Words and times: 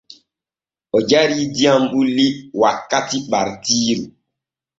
O 0.95 0.97
jarii 1.09 1.51
diyam 1.55 1.81
bulli 1.91 2.27
wakkati 2.61 3.17
ɓartiiru. 3.29 4.05